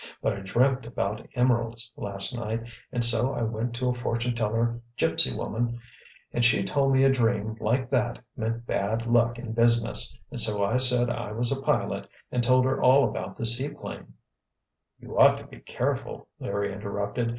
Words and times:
But 0.19 0.33
I 0.33 0.39
dreamt 0.39 0.87
about 0.87 1.27
emeralds, 1.35 1.91
last 1.95 2.35
night, 2.35 2.63
and 2.91 3.03
so 3.05 3.29
I 3.33 3.43
went 3.43 3.75
to 3.75 3.87
a 3.89 3.93
fortune 3.93 4.33
teller 4.33 4.81
gypsy 4.97 5.37
woman 5.37 5.79
and 6.33 6.43
she 6.43 6.63
told 6.63 6.91
me 6.91 7.03
a 7.03 7.11
dream 7.11 7.55
like 7.59 7.91
that 7.91 8.17
meant 8.35 8.65
bad 8.65 9.05
luck 9.05 9.37
in 9.37 9.53
business, 9.53 10.17
and 10.31 10.39
so 10.39 10.63
I 10.65 10.77
said 10.77 11.11
I 11.11 11.33
was 11.33 11.51
a 11.51 11.61
pilot 11.61 12.09
and 12.31 12.43
told 12.43 12.65
her 12.65 12.81
all 12.81 13.07
about 13.07 13.37
the 13.37 13.45
seaplane——" 13.45 14.15
"You 14.99 15.19
ought 15.19 15.37
to 15.37 15.45
be 15.45 15.59
careful," 15.59 16.27
Larry 16.39 16.73
interrupted. 16.73 17.29